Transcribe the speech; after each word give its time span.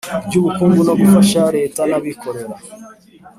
ry 0.27 0.35
ubukungu 0.39 0.79
no 0.87 0.93
gufasha 1.01 1.41
Leta 1.57 1.81
n 1.89 1.91
abikorera 1.99 2.55